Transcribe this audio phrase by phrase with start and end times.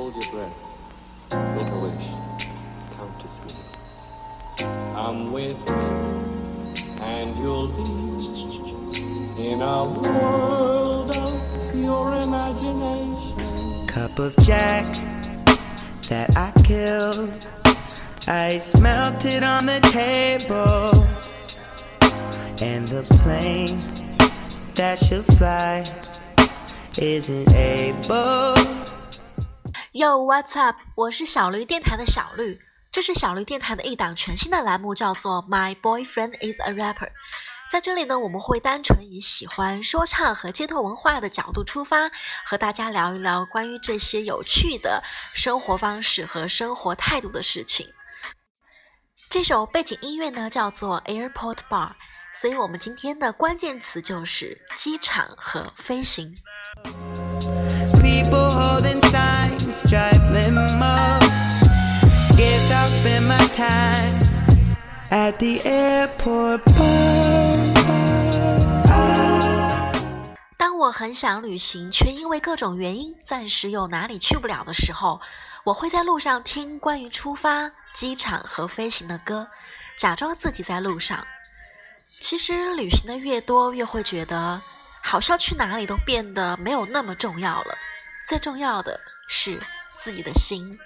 [0.00, 0.56] Hold your breath.
[1.56, 2.08] Make a wish.
[2.96, 4.66] Count to three.
[4.96, 5.74] I'm with you,
[7.02, 11.34] and you'll be in a world of
[11.72, 13.86] pure imagination.
[13.88, 14.86] Cup of Jack
[16.08, 17.46] that I killed.
[18.26, 21.06] Ice melted on the table.
[22.66, 23.78] And the plane
[24.76, 25.84] that should fly
[26.98, 28.69] isn't able.
[29.92, 30.76] Yo, what's up？
[30.94, 32.60] 我是小驴电台的小绿，
[32.92, 37.08] 这是小驴电台的一档全新的栏目，叫做 My Boyfriend Is a Rapper。
[37.72, 42.08] 在这里呢，我们会单纯以喜欢说唱和街头文化的角度出发，
[42.44, 45.02] 和大家聊一聊关于这些有趣的
[45.34, 47.88] 生活方式和生活态度的事情。
[49.28, 51.94] 这首背景音乐呢，叫做 Airport Bar。
[52.32, 56.32] 所以我们今天的关键词就是机场和飞行。
[58.00, 59.39] People holding sign.
[59.84, 61.20] Drive limos.
[62.36, 64.22] Guess I'll spend my time
[65.10, 67.70] at the airport bar.
[70.56, 75.20] 当我很想旅行，却因为各种原因暂时有哪里去不了的时候，
[75.64, 79.46] 我会在路上听关于出发、机场和飞行的歌，
[79.96, 81.26] 假装自己在路上。
[82.20, 84.60] 其实旅行的越多，越会觉得
[85.02, 87.74] 好像去哪里都变得没有那么重要了。
[88.28, 89.58] 最重要的是
[90.02, 90.78] 自己的心。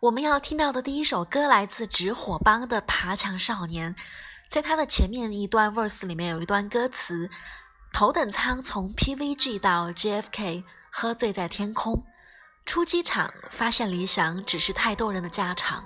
[0.00, 3.94] 我们要听到的第一首歌来自直火帮的《爬墙少年》。
[4.48, 7.28] 在他的前面一段 verse 里面有一段歌词：
[7.92, 12.04] 头等舱从 PVG 到 JFK，喝醉在天空，
[12.66, 15.84] 出机场发现理想只是太多人的家常，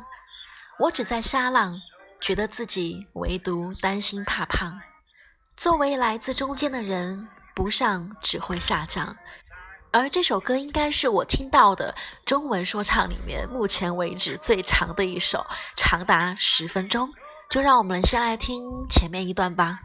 [0.78, 1.74] 我只在瞎浪，
[2.20, 4.80] 觉得自己唯独担心怕胖。
[5.56, 9.16] 作为来自中间的人，不上只会下降。
[9.90, 11.94] 而这首歌应该是我听到的
[12.24, 17.08] 中文说唱里面目前为止最长的一首，长达十分钟。
[17.50, 19.80] 就让我们先来听前面一段吧。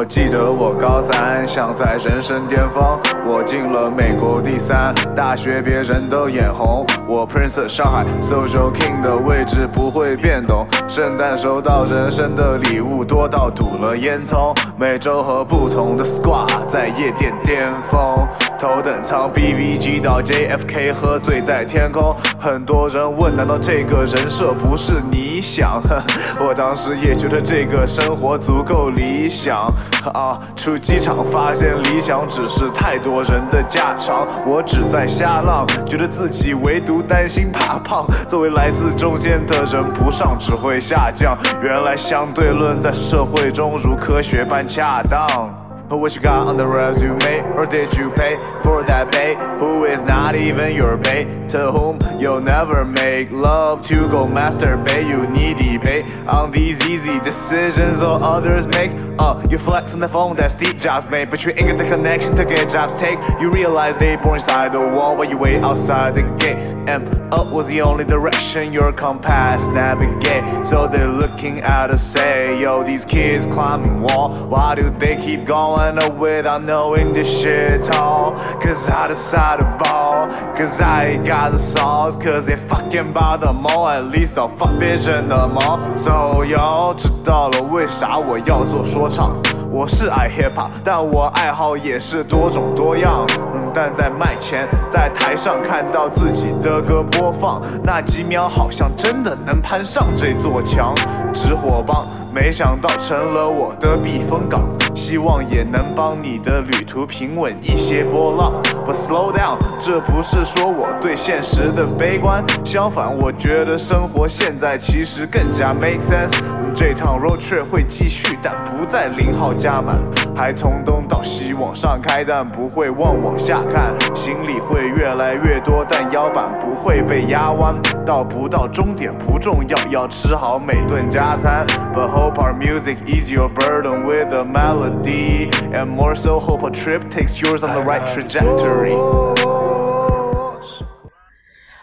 [0.00, 2.98] 我记得我高三，想在人生巅峰。
[3.22, 6.86] 我进了美国第三大学，别人都眼红。
[7.06, 10.66] 我 Prince 上海 Social King 的位置不会变动。
[10.88, 14.56] 圣诞收到人生的礼物多到堵了烟囱。
[14.78, 18.26] 每周和不同的 Squad 在夜店巅峰。
[18.58, 22.16] 头等舱 BVG 到 JFK，喝醉在天空。
[22.38, 25.82] 很多人问，难道这个人设不是你想？
[26.40, 29.70] 我当时也觉得这个生活足够理想
[30.12, 30.38] 啊！
[30.56, 34.26] 出机场发现理想只是太多人的家常。
[34.46, 38.06] 我只在瞎浪，觉得自己唯独担心怕胖。
[38.26, 41.36] 作为来自中间的人，不上只会下降。
[41.62, 45.69] 原来相对论在社会中如科学般恰当。
[45.90, 47.40] What you got on the resume?
[47.56, 49.34] Or did you pay for that pay?
[49.58, 51.24] Who is not even your pay?
[51.48, 55.08] To whom you'll never make love to go masturbate?
[55.08, 58.92] You need debate on these easy decisions all others make.
[59.18, 61.84] Uh, you flex on the phone that Steve Jobs made, but you ain't got the
[61.84, 63.18] connection to get jobs take.
[63.40, 66.56] You realize they born inside the wall while you wait outside the gate.
[66.88, 70.66] And up was the only direction your compass navigate.
[70.66, 74.30] So they're looking at us say, yo, these kids climbing wall.
[74.46, 75.79] Why do they keep going?
[75.80, 81.52] Up without knowing this shit all Cause I decide to ball Cause I ain't got
[81.52, 85.48] the sauce Cause they fucking buy the mall At least I'll fuck bitch in the
[85.48, 89.32] mall So yo 知道了为啥我要做说唱
[89.72, 93.24] 我是爱 hiphop，但我爱好也是多种多样。
[93.54, 100.92] 嗯，但在麦前，在台上看到自己的歌播放，那几秒好像真的能攀上这座墙。
[101.32, 104.62] 直火帮，没想到成了我的避风港。
[104.92, 108.60] 希望也能帮你的旅途平稳一些波浪。
[108.84, 116.34] But slow down，这不是说我对现实的悲观，相反，我觉得生活现在其实更加 make sense。
[116.74, 119.96] 这趟 road trip 会继续，但不再零号加满，
[120.34, 123.94] 还从东到西往上开，但不会忘往下看。
[124.14, 127.74] 行李会越来越多，但腰板不会被压弯。
[128.06, 131.66] 到不到终点不重要，要吃好每顿加餐。
[131.94, 137.02] But hope our music ease your burden with a melody, and more so hope a trip
[137.10, 139.69] takes yours on the right trajectory.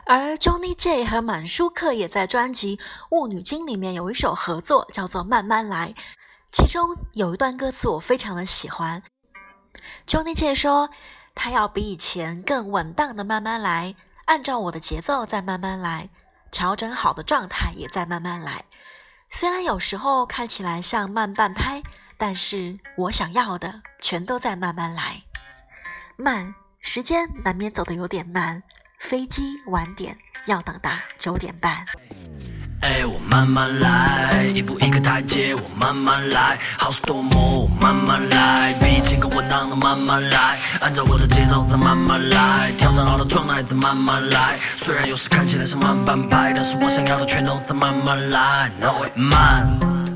[0.07, 2.77] 而 Johnny J 和满舒克也在专辑
[3.11, 5.89] 《雾女经》里面有一首合作，叫做《慢慢来》，
[6.49, 9.03] 其中有一段歌词我非常的喜欢。
[10.07, 10.89] Johnny J 说，
[11.35, 13.93] 他要比以前更稳当的慢慢来，
[14.27, 16.09] 按照我的节奏再慢慢来，
[16.51, 18.63] 调整好的状态也在慢慢来。
[19.29, 21.83] 虽然有时候看起来像慢半拍，
[22.17, 25.21] 但是我想要的全都在慢慢来。
[26.15, 28.63] 慢，时间难免走得有点慢。
[28.99, 30.17] 飞机晚点，
[30.47, 31.85] 要等到九点半。
[32.81, 44.57] 哎，我慢慢来，一步一个台阶，我慢慢来，好事多磨，我慢慢来，比前更稳当的慢慢来，按照我的节奏再慢慢来，调整好的状态再慢慢来。
[44.77, 48.69] 虽然有时看起来是慢半拍，但是我想要的全都在慢慢来。
[48.79, 49.65] No，慢，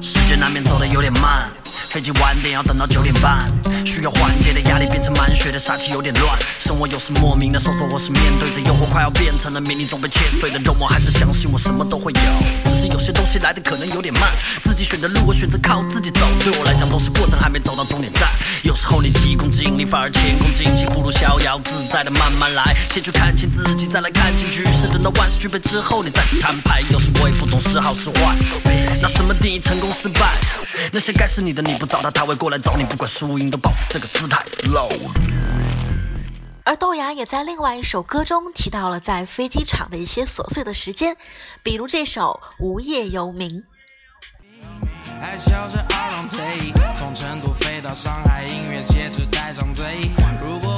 [0.02, 1.50] 时间难免走得有点慢。
[1.92, 3.46] 飞机晚点要等到九点半，
[3.86, 6.40] 需要缓解的压力变成满血的杀气有点乱。
[6.58, 12.20] 生活有时莫名的收缩，或是面对着诱惑快要变成了迷你中被切碎的肉末，还是相信我什么都会有。
[12.64, 14.24] 只是有些东西来的可能有点慢，
[14.64, 18.30] 自己选的路我选择靠自己走，对我来讲都是过程，还没走到终点站。
[18.64, 24.88] 有时候你急功近利反而前功尽弃，不如逍遥自在的慢慢来，先去看清自己，再来看清局势。
[24.88, 26.82] 等到万事俱备之后，你再去摊牌。
[26.90, 28.34] 有时我也不懂是好是坏，
[29.02, 30.40] 那什么定义成功失败？
[30.94, 31.81] 那些该是你的你。
[31.82, 32.84] 不找他，他会过来找你。
[32.84, 34.38] 不管输赢，都保持这个姿态。
[34.46, 34.88] Slow。
[36.64, 41.18] 而豆芽也在另外一首歌中提到了在飞机场的一些琐碎的时间，
[41.64, 43.50] 比如这首《无业游民》。
[46.96, 50.12] 从成都飞到上海，音乐节只带上嘴。
[50.40, 50.71] 如果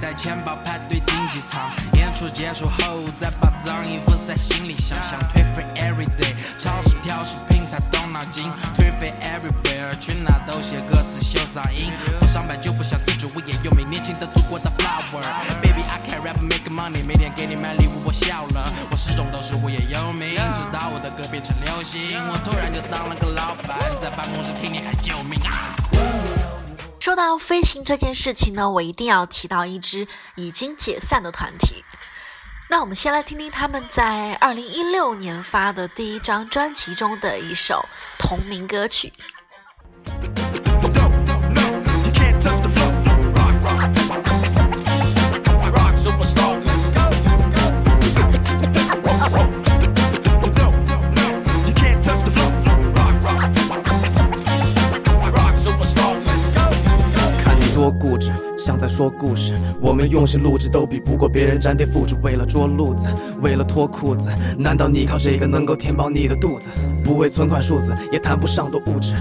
[0.00, 1.62] 带钱包排队经济舱，
[1.94, 4.96] 演出结束后再把脏衣服塞行李箱。
[5.10, 8.50] 想颓废 everyday，超市挑食品才动脑筋。
[8.76, 11.92] 颓废 everywhere，去哪都写歌词秀嗓音。
[12.20, 15.22] 不上班就不想辞职，无业游民，年轻的祖国的 flower。
[15.62, 18.62] Baby I can rap make money，每天给你买礼物我笑了。
[18.90, 25.55] 我始终都是无业游民，直到我的歌变成流行，我突然就当了个老板，在办公室听你喊救命啊！
[27.06, 31.84] 说到飞行这件事情呢，我一定要提到一支已经解散的团体。
[32.68, 37.86] 那我们先来听听他们在二零一六年发的第一张专辑中的一首
[38.18, 39.12] 同名歌曲。
[57.92, 58.32] gut.
[58.56, 62.16] 像在说故事，我们用心录制都比不过别人粘贴复制。
[62.22, 63.08] 为了捉路子，
[63.42, 66.70] 为了脱裤子，难道你靠这个能够填饱你的肚子？
[67.04, 69.14] 不为存款数字，也谈不上多物质。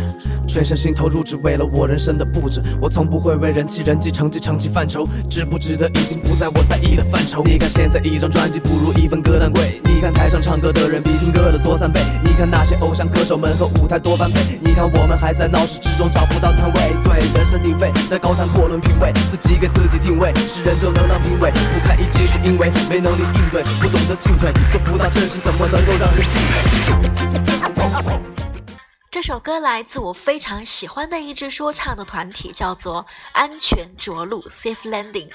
[0.48, 2.62] 全身心投入，只为了我人生的布置。
[2.80, 7.44] 我从不会为人气、人气、成绩、成绩犯愁，值不值得已经不在我在意的范畴。
[7.44, 16.96] 你看现在一张专辑不如一份歌单贵，你看台上唱歌的人比听歌的多三倍，你看那些偶像歌手们和舞台多般配，你看我们还在闹市之中找不到摊位。
[17.04, 19.56] 对，人声鼎沸，在高谈阔论品味，自己。
[19.56, 28.20] 给自己定位，是人就能当评委，不看一继续因为没能力应对，不懂得进退，做不到真心，怎么能够让人敬佩？
[29.10, 35.30] 这首歌来自我非常喜欢的一支说唱的团体，叫做安全着陆 （Safe Landing）。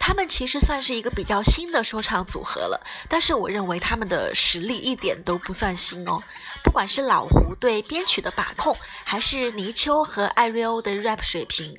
[0.00, 6.20] 他们其实算是一个比较新的说唱组合了，但是我认为他们的实力一点都不算新哦。
[6.64, 11.72] 不管是老胡对编曲的把控，还是泥鳅和艾瑞欧的 rap 水平。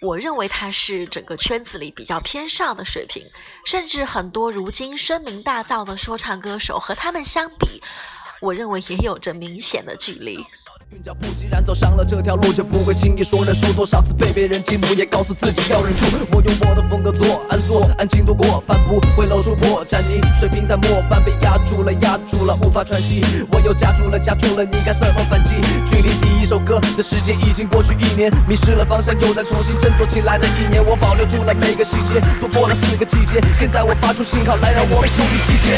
[0.00, 3.22] 我认为他是整个圈子里比较偏上的水平，
[3.66, 7.82] 甚至很多如今声名大噪的说唱歌手和他们相比，
[8.40, 10.42] 我认为也有着明显的距离。
[10.92, 13.72] 韵脚不急，然走上了这条路就不会轻易说认输。
[13.74, 16.04] 多少次被别人激怒，也告诉自己要认输。
[16.32, 20.00] 我用我的风格做，安坐，安静度过，半不会露出破绽。
[20.02, 23.22] 你水平在末班被压住了，压住了，无法喘息。
[23.52, 25.54] 我又夹住了，夹住了，你该怎么反击？
[25.86, 30.84] 距离第一首歌的时间已经过去一年，迷失了方向，又在重新振作起来的一年。
[30.84, 33.40] 我保留住了每个细节，度过了四个季节。
[33.54, 35.70] 现在我发出信号来，让我们兄弟集结。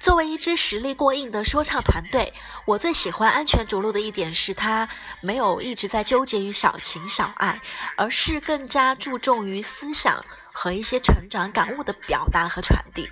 [0.00, 2.32] 作为一支实力过硬的说唱团队，
[2.66, 3.33] 我最喜欢。
[3.34, 4.88] 安全着陆的一点是，他
[5.20, 7.60] 没有一直在纠结于小情小爱，
[7.96, 13.10] 而是更加注重于思想和一些成长感悟的表达和传递。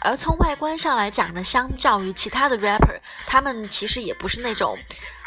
[0.00, 2.98] 而从外观上来讲呢，相较于其他的 rapper，
[3.28, 4.76] 他们其实也不是那种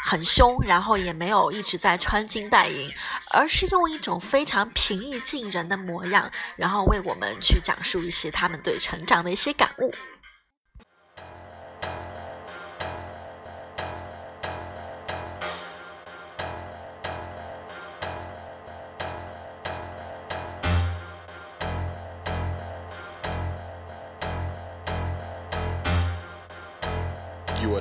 [0.04, 2.92] 很凶，然后也没有一直在穿金戴银，
[3.30, 9.90] 而是用一种非常平易近人的模样，然后为我们去讲述一些他们对成长的一些感悟。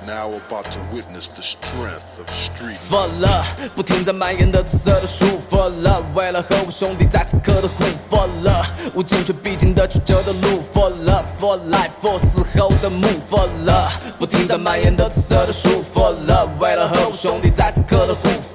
[0.09, 2.77] now about to witness the strength of street.
[2.77, 3.45] For love，
[3.77, 5.25] 不停在蔓延的紫色的树。
[5.51, 7.85] For love，为了和我兄弟在此刻的互。
[8.11, 10.63] For love，无尽却必经的曲折的路。
[10.73, 13.07] For love，For life，For 死后的墓。
[13.31, 15.83] For love，不停在蔓延的紫色的树。
[15.83, 18.52] For love，为了和我兄弟在此刻的互。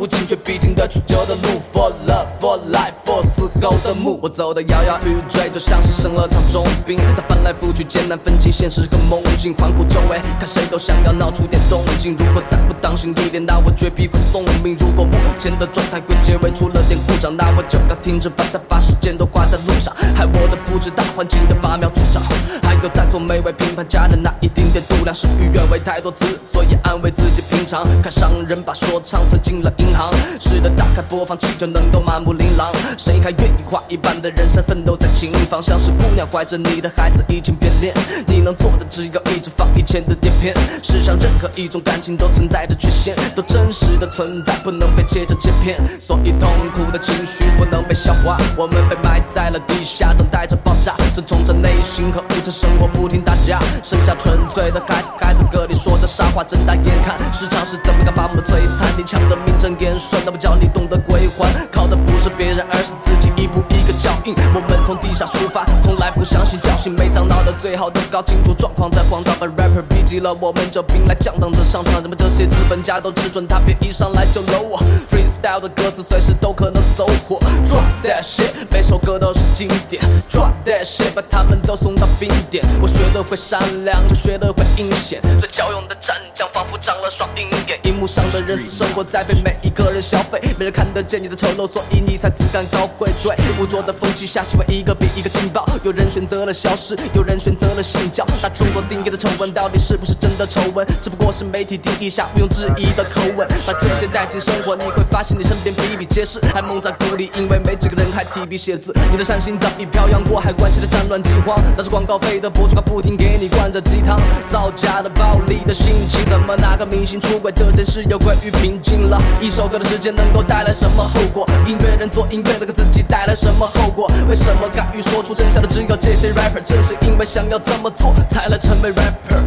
[0.00, 1.60] 无尽却必经的曲折的路。
[1.74, 4.18] For love，For life，For 死后的墓。
[4.22, 10.18] 我走的摇摇欲坠，就像是生了场重病，在翻来覆去艰难分清现实和梦境，环顾周围。
[10.38, 14.74] 看谁都想要闹出点动静，如果再不当心一点，那我绝逼会送命。
[14.80, 22.22] 如果目前的状态归结为出了点故障，那我就要停止，把它把时间都花在路上，害我的不止大环境的拔苗助长，
[22.62, 27.84] 还有在做每位评判家的那一丁点度量，事与愿违太多次，所以安慰自己平常。
[28.00, 32.72] 看商人把说唱存进了银行，是的，打开播放器就能够满目琳琅。
[32.96, 35.60] 谁还愿意花一半的人生奋斗在琴房？
[35.60, 37.92] 像是姑娘怀着你的孩子移情别恋，
[38.26, 40.14] 你能做的只有一直放以前的。
[40.20, 45.80] 碟片，世上任何一种感情都存在着缺陷，都真实的存在，不能被切成切片。
[45.98, 50.94] 所以痛苦的情绪不能被消化，我们被埋在了地下，等待着爆炸。
[51.14, 58.86] 遵从着内心和物质生活不停打架，剩下纯粹的孩子，孩子歌里说着傻话，睁大眼看市场是怎么个把我们摧残。
[58.98, 64.34] 你抢得名正言顺，那么叫你懂得归还，靠的不是别人，而是自己一步一个脚印。
[64.54, 69.34] 我们从地下出发，从来不相信侥幸，没长到的最好都搞清楚状况再慌张。
[69.38, 72.02] 把 rapper 逼急了，我们就兵来将挡着上场。
[72.02, 74.78] 怎么这些资本家都只准他别一上来就搂我
[75.10, 77.38] ？freestyle 的歌词随时都可能走火。
[77.64, 80.02] Drop that shit，每首歌都是经典。
[80.28, 82.64] Drop that shit，把他们都送到冰点。
[82.82, 85.20] 我学得会善良，就学得会阴险。
[85.40, 87.78] 最骁勇的战将，仿佛长了双鹰眼。
[87.84, 93.10] 荧幕上的人是生活在被每一个人消费，没人看得见你的丑陋，所以你才自甘高贵。
[93.22, 95.64] 对，污浊的风气下，新闻一个比一个劲爆。
[95.82, 98.24] 有人选择了消失，有人选择了信教。
[98.42, 100.86] 那众所定义的丑闻，到底是不是真的丑闻？
[101.02, 103.46] 只不过是媒体定义下毋庸置疑的口吻。
[103.66, 108.94] 把这些带进生活，你会发现你身边比比皆是，还蒙在鼓里，因为没几个人还提笔写字。
[109.10, 119.20] 你的善心早已飘扬过海，关系的战乱饥荒，那是广告费的博主，他不停给你灌着鸡汤，造假的暴力的心情，怎么哪个明星出轨这件事又归于平静了？
[119.40, 121.48] 一首歌的时间能够带来什么后果？
[121.66, 124.06] 音乐人做音乐的给自己带来什么后果？
[124.28, 126.62] 为什么敢于说出真相的只有这些 rapper？
[126.62, 129.40] 正是因为想要这么做，才能成为 rapper。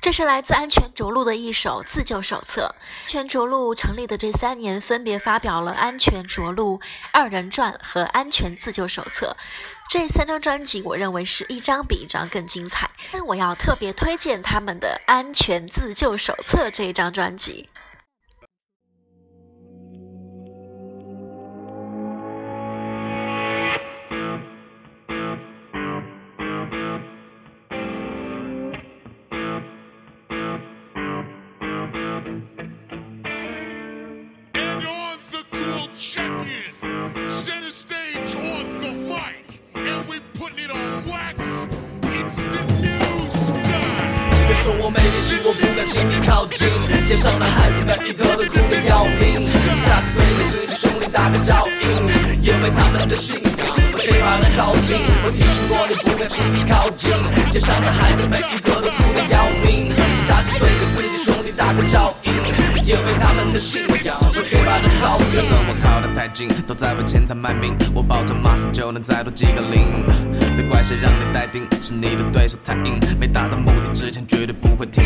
[0.00, 2.74] 这是来自安全着陆的一首自救手册。
[3.04, 6.78] 安全着陆成立的这三年，分别发表了《安全着陆》
[7.12, 9.34] 《二人转》和《安全自救手册》
[9.88, 12.90] 这三张专辑，我认为是一张比一张更精彩。
[13.12, 17.68] 但我要特别推荐他们的《安全自救手册》这一张专辑。
[56.28, 57.10] 过你不敢轻易靠近，
[57.50, 59.90] 街上的孩子每一个都哭得要命，
[60.26, 62.32] 扎起嘴给自己兄弟打个照应，
[62.86, 65.48] 因为他们的信仰为黑怕的号令。
[65.48, 70.04] 和我靠得太近，都在为钱财卖命，我保证马上就能再多几个零。
[70.56, 75.04] 别怪谁让你待定，是你的对手太硬，没达到目的之前绝对不会停。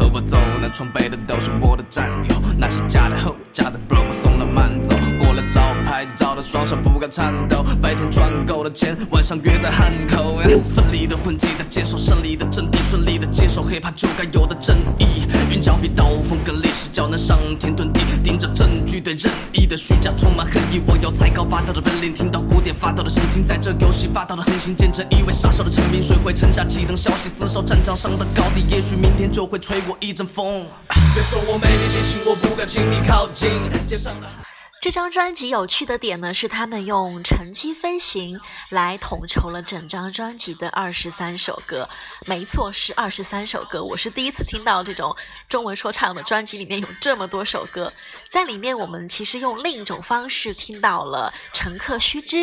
[0.00, 10.38] 和我走，南闯北的都是我的战友，那些假的后假的 bro 不送了慢走，过了招拍照的双手不敢颤抖，白天赚够了钱，晚上约在汉口。
[10.74, 20.80] 奋力的混迹在坚守胜利的阵地，顺利的接受 hiphop 就该有的正义，云脚比刀锋更利，视角能上天遁地，盯着证对任意的虚假充满恨意。
[20.86, 30.64] 我有才高八斗的本领，听到鼓点发抖的神经，在这游戏霸道的横行，见证一位杀手的成名，谁会沉下气等消息，厮守战场上的高地，也许明天就会吹我一阵风。
[31.12, 33.50] 别说我没力气，请我不敢轻易靠近，
[33.86, 34.49] 街上的。
[34.80, 41.86] 这张专辑有趣的点呢，是他们用乘机飞行来统筹了整张专辑的二十三首歌。
[42.24, 43.82] 没错，是二十三首歌。
[43.82, 45.14] 我是第一次听到这种
[45.50, 47.92] 中文说唱的专辑里面有这么多首歌。
[48.30, 52.36] 在里面，我们其实用另一种方式听到了《乘客须知》，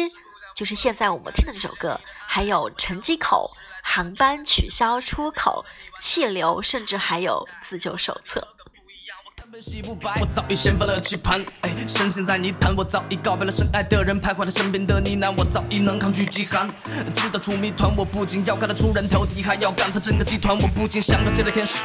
[0.56, 3.52] 就是现在我们听的这首歌，还有《乘机口》、
[3.82, 5.66] 航班取消出口、
[6.00, 8.48] 气流，甚至还有自救手册。
[10.20, 16.70] 我早已掀翻了棋盘，哎，深陷在泥潭，我早已告别了深爱的人，徘徊在身边的呢喃，我早已能抗拒极寒。
[17.16, 20.56] 知道出谜团，我不仅要干得出人头地，还要干翻整个集团。
[20.56, 21.82] 我不仅想要见了天使，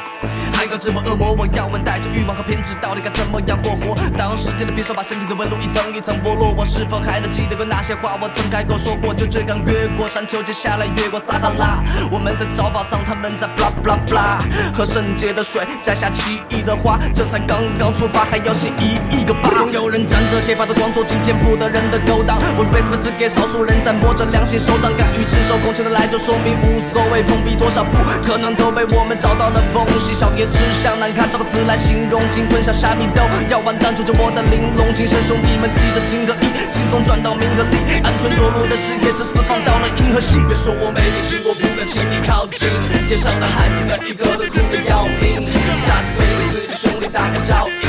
[0.62, 1.32] 还要折磨恶魔。
[1.32, 3.96] 我要问，带着欲望和偏执，到底该怎么样过活？
[4.16, 8.16] 当时间的匕首把身体的纹路一层一层剥落，我是否还能记得过那些话？
[8.22, 11.82] 我曾开口说过，就这样越过山丘，接下来越过撒哈拉。
[12.12, 14.38] 我们在找宝藏，他们在 blah blah blah，
[14.72, 17.58] 喝圣洁的水，摘下奇异的花，这才刚。
[17.76, 22.38] 刚出发还要写一亿个八，总有人沾着铁把的光做尽见不得人的勾当。
[22.54, 30.12] 我辈子只给少数人在摸着良心手掌，敢于赤手空拳的来就说明无所谓，碰壁多少不可能都被我们找到了缝隙。
[30.12, 40.44] 小爷吃相难看，找个词来形容，鲸吞下虾米都要完蛋，捉着我的玲珑精神，兄弟们记着情和义，轻松转到名和利，安全着陆的事业这次放到了银河系。
[40.46, 42.68] 别说我没你试过，不敢轻易靠近，
[43.08, 45.40] 街上的孩子每一个都哭得要命，
[45.88, 47.88] 扎着嘴给自己兄弟打个照应，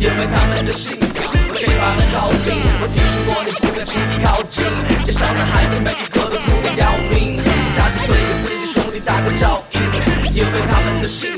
[0.00, 2.56] 因为他们的信仰会给他们好命。
[2.80, 4.64] 我提醒过你不敢轻易靠近，
[5.04, 7.36] 街上的孩子每一个都哭得要命，
[7.76, 9.80] 扎着嘴给自己兄弟打个照应，
[10.32, 11.30] 因为他们的信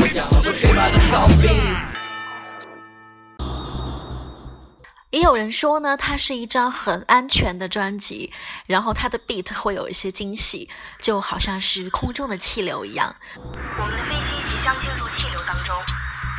[5.10, 8.32] 也有人说呢，它是一张很安全的专辑，
[8.66, 13.12] 然后它的 beat 会有一些惊喜，就好像是空中的气流一样。
[13.34, 15.74] 我们的飞机即将进入气流当中，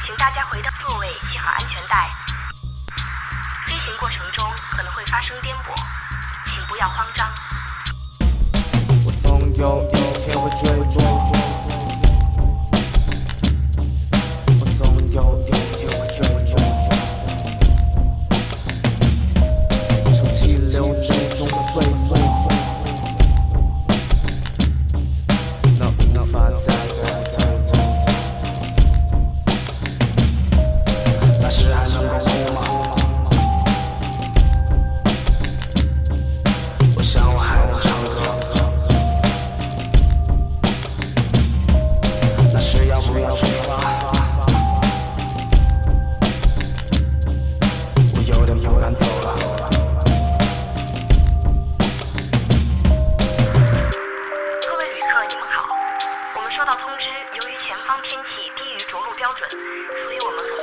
[0.05, 2.09] 请大家回到座位，系好安全带。
[3.67, 5.75] 飞行过程中可能会发生颠簸，
[6.47, 7.29] 请不要慌张。
[9.05, 11.40] 我总有一天会坠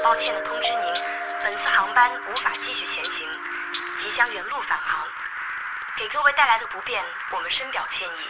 [0.09, 0.81] 抱歉地通知您，
[1.45, 3.29] 本次航班无法继续前行，
[4.01, 5.07] 即将原路返航。
[5.99, 8.23] 给各位带来的不便，我们深表歉意。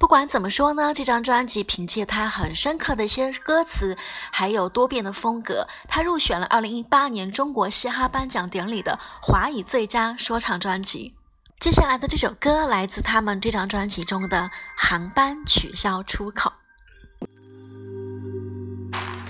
[0.00, 3.96] 不管怎么说呢，这张专辑凭借它很深刻的一些歌词，
[4.32, 11.14] 还有多变的风格，它入选了2018年中国嘻哈颁奖典礼的华语最佳说唱专辑。
[11.60, 14.38] 接下来的这首歌来自他们这张专辑中的
[14.76, 16.50] 《航班取消出口》。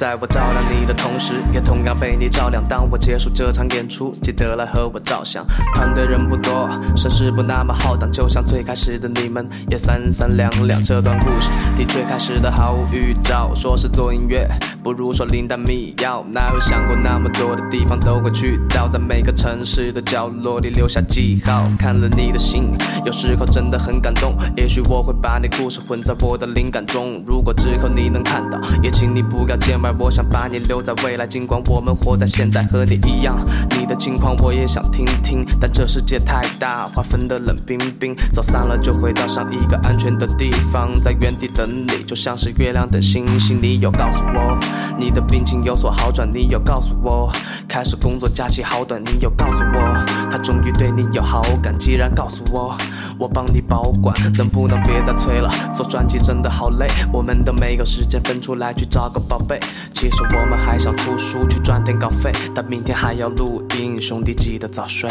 [0.00, 2.66] 在我照亮你的同时，也同样被你照亮。
[2.66, 5.44] 当我结束这场演出，记得来和我照相。
[5.74, 10.82] 团队人不多，声势不那么浩荡，就像最开始的你们，也三三两两。
[10.82, 13.54] 这段故事的确开始的毫无预兆。
[13.54, 14.48] 说是做音乐，
[14.82, 16.24] 不如说灵丹密钥。
[16.32, 21.68] 哪有想过那么多的地方都会去到，在每个城市的角落里留下记号。
[21.78, 22.72] 看了你的信，
[23.04, 24.34] 有时候真的很感动。
[24.56, 27.22] 也许我会把你故事混在我的灵感中。
[27.26, 29.89] 如果之后你能看到，也请你不要见外。
[29.98, 33.36] 我想把你留在未来，尽管我们活在现在，和你一样。
[33.78, 38.14] 你的情况我也想听听，但这世界太大，划分的冷冰冰。
[38.32, 43.60] 走散了就回到上一个安全的地方，在原地等你，就像是月亮等星星。
[43.60, 44.58] 你有告诉我
[44.98, 47.30] 你的病情有所好转，你有告诉我
[47.68, 51.76] 开始工作假期好短，你有告诉我他终于对你有好感。
[51.78, 52.76] 既然告诉我，
[53.18, 55.50] 我帮你保管，能不能别再催了？
[55.74, 59.58] 做专辑真的好累，我们都没有时间分出来去找个宝贝。
[59.92, 65.10] 其实我们还想出书去赚点稿费，但明天还要录音，兄弟记得早睡。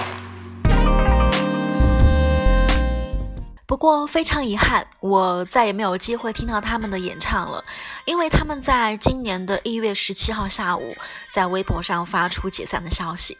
[3.65, 7.63] 不过非常遗憾，我再也没有机会听到他们的演唱了，
[8.03, 10.95] 因为他们在今年的一月十七号下午
[11.31, 13.37] 在微博上发出解散的消息。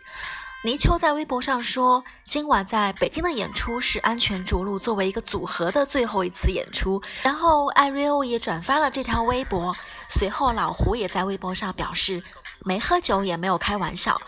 [0.61, 7.01] 泥鳅在微博上说，今晚在北京的演出是安全着陆作为一个组合的最后一次演出。
[7.23, 9.73] 然后艾瑞欧也转发了这条微博，
[10.09, 12.21] 随后老胡也在微博上表示，
[12.65, 14.19] 没喝酒也没有开玩笑，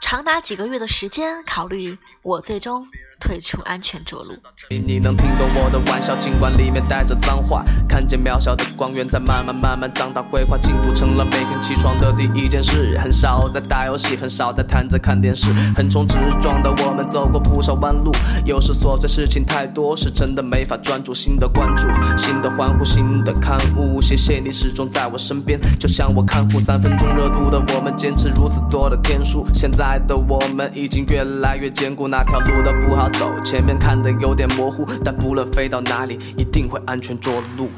[0.00, 2.86] 长达几个月的时间考虑，我最终。
[3.20, 4.34] 退出安全着陆。
[4.70, 7.62] 你能听懂我的玩笑，尽管里面带着脏话。
[7.86, 12.98] 看见渺小的光源在慢慢慢慢长大，规划进度成了每天起床的第一件事。
[12.98, 15.52] 很少在打游戏，很少在瘫着看电视。
[15.76, 18.10] 横冲直撞的我们走过不少弯路，
[18.44, 21.12] 有时琐碎事情太多，是真的没法专注。
[21.12, 24.00] 新的关注，新的欢呼，新的刊物。
[24.00, 29.46] 谢谢你始终在我身边，就像我看护三分钟热度的我们，坚持如此多的天数。
[29.52, 33.09] 现在的我们已经越来越坚固，那条路的不好。
[33.12, 37.70] 走，前面看的有点模糊，但不论飞到哪里，一定会安全着陆。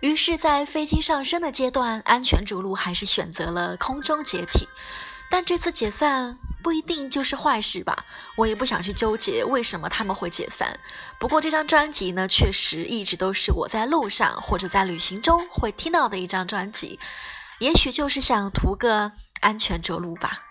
[0.00, 4.68] 于是，在飞机上升的阶段，安全着陆还是选择了空中解体。
[5.30, 8.04] 但这次解散不一定就是坏事吧？
[8.36, 10.78] 我也不想去纠结为什么他们会解散。
[11.18, 17.00] 不过这张专辑呢，确实一直都是我在路上或者在旅行中会听到的一张专辑。
[17.58, 20.42] 也许就是想图个安全着陆吧。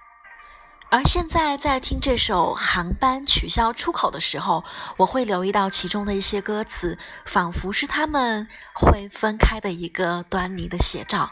[0.93, 4.63] 而现在在听这首《航班取消出口》的时候，
[4.97, 11.31] 我会留意到其中的一些歌词，仿佛是他们会分开的一个端倪的写照。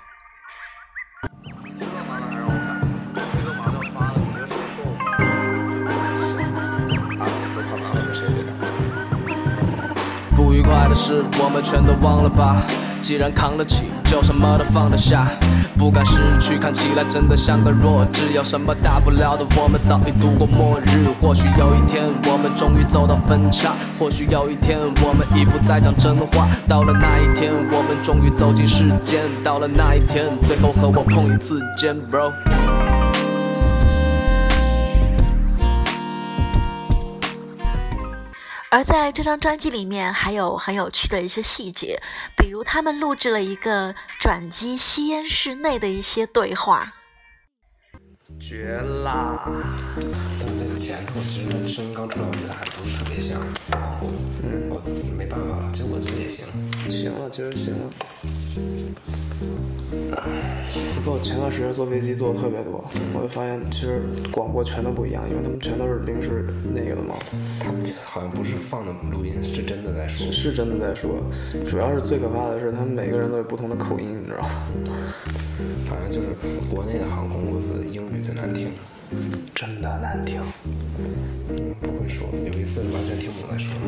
[10.35, 12.90] 不愉快的事，我们全都忘了吧。
[13.01, 15.27] 既然扛得起，就什么都放得下。
[15.77, 18.31] 不敢失去，看起来真的像个弱智。
[18.33, 19.43] 有什么大不了的？
[19.57, 21.07] 我们早已度过末日。
[21.19, 26.47] 或许有一天，我们终于走到分岔；或许有一天，我们已不再讲真话。
[26.67, 29.23] 到了那一天，我们终于走进世间。
[29.43, 32.90] 到了那一天，最后和我碰一次肩，bro。
[38.71, 42.01] 而在这张专辑里面，还有很有趣的一些细节，
[42.37, 46.93] 比如他们录制了一个转机吸烟室内的一些对话。
[48.39, 49.45] 绝啦！
[50.71, 54.07] 这前头其实声音刚出来，我觉得还不是特别像，然后
[54.69, 54.81] 我
[55.17, 56.45] 没办法了，其实我觉得也行，
[56.89, 57.89] 行了，其实行了。
[61.03, 67.15] 不过前段时间坐飞机坐的特别多，我就发现其实广播全都不一样，因为他们全都是临时那个的嘛。
[67.59, 70.31] 他们好像不是放的录音，是真的在说。
[70.31, 71.19] 是真的在说，
[71.67, 74.49] 主要是最可怕的是他们每个人都有不同的口音，你知道吗？
[75.85, 76.27] 反正就是
[76.73, 78.71] 国内的航空公司英语最难听，
[79.53, 80.41] 真的难听。
[81.81, 83.85] 不会说，有一次完全听不懂在说什么。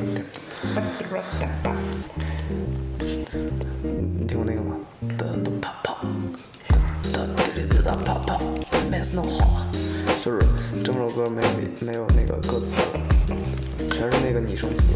[4.20, 4.76] 你听过那个吗？
[5.18, 5.96] 噔噔啪啪，
[7.12, 7.38] 噔噔
[7.70, 8.38] 噔噔啪啪，
[8.90, 9.66] 没事弄好。
[10.24, 10.40] 就是
[10.84, 11.48] 整首歌没有
[11.82, 12.76] 没有那个歌词，
[13.90, 14.94] 全是那个拟声词。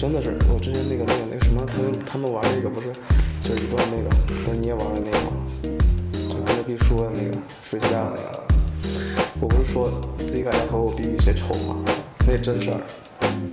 [0.00, 2.90] 真的是我之前那个那个那个什么，他们他们玩那个不是，
[3.42, 4.08] 就是一段那个，
[4.46, 5.30] 不是你也玩的那个吗？
[6.26, 8.42] 就跟着 B 说的那个水枪那个，
[9.42, 11.84] 我不是说自己感觉和我比比谁丑吗？
[12.26, 12.80] 那真事儿，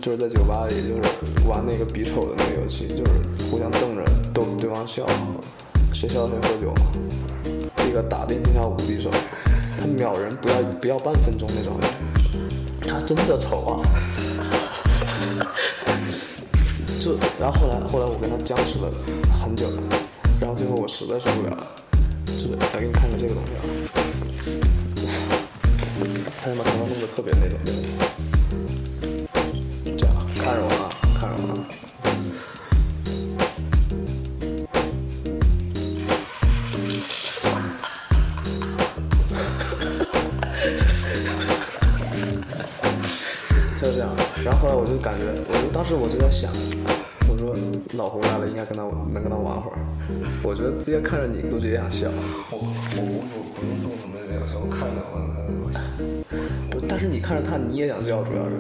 [0.02, 3.12] 就是在酒吧里就是玩那个比丑的那个游戏，就是
[3.52, 5.06] 互相瞪着逗对方笑，
[5.94, 6.88] 谁笑谁喝酒嘛。
[7.76, 9.10] 这个打遍天下无敌手，
[9.78, 11.78] 他 秒人不要不要半分钟那种。
[12.88, 13.84] 他真的丑啊！
[17.40, 18.92] 然后后来后来我跟他僵持了
[19.42, 19.68] 很久，
[20.42, 21.68] 然后最后我实在受不了了，
[22.26, 23.62] 就是来给你看看这个东西啊，
[26.42, 27.58] 他他妈头发弄得特别那种，
[29.98, 30.87] 这样看着我啊，
[44.48, 46.50] 然后后来我就感觉，我就当时我就在想，
[47.28, 47.54] 我说
[47.98, 49.78] 老胡来了，应该跟他能跟他玩会儿。
[50.42, 52.08] 我觉得直接看着你，估计也想笑。
[52.50, 52.64] 我我
[52.96, 55.20] 我我不用动什么表情，我看着我。
[56.74, 58.52] 我但是你看着他，你也想笑，主要是。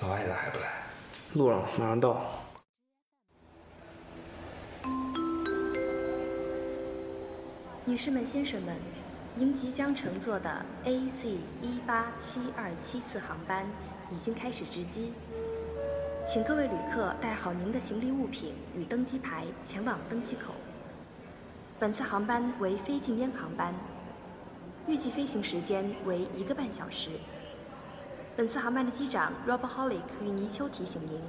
[0.00, 0.64] 老外咋还不来？
[1.34, 2.38] 路上，马上到。
[7.92, 8.74] 女士们、先生们，
[9.34, 11.26] 您即将乘坐的 AZ
[11.60, 13.66] 一八七二七次航班
[14.10, 15.12] 已经开始值机，
[16.26, 20.54] 请各位旅客带好您的行李物品与登机牌前往登机口。
[21.78, 23.74] 本次航班为非禁烟航班，
[24.86, 27.10] 预计飞行时间为一个半小时。
[28.34, 31.20] 本次航班的机长 Robert Holick 与泥鳅提醒您，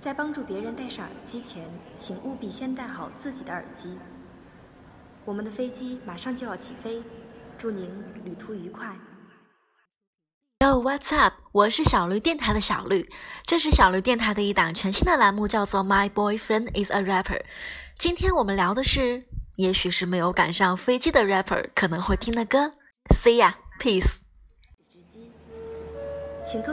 [0.00, 1.62] 在帮助别人戴上耳机前，
[2.00, 3.96] 请务必先戴好自己的耳机。
[5.24, 7.02] 我们的飞机马上就要起飞，
[7.56, 7.88] 祝您
[8.24, 8.94] 旅途愉快。
[10.60, 11.34] Yo, what's up？
[11.52, 13.08] 我是小绿电台的小绿，
[13.44, 17.42] 这是小绿电台的一档全新的栏目，叫做 My Boyfriend is a Rapper。
[17.98, 19.24] 今天我们聊的是，
[19.56, 22.70] 也许是没有赶上飞机的 rapper 可能会听的歌。
[23.08, 24.16] See ya，peace。
[26.44, 26.62] 请各